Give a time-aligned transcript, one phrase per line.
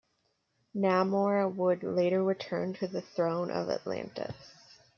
[0.75, 4.33] Namor would later return to the throne of Atlantis.